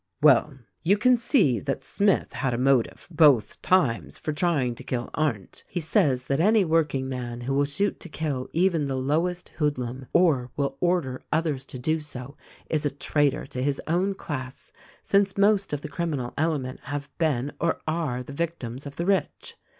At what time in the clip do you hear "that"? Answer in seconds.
1.59-1.83, 6.25-6.39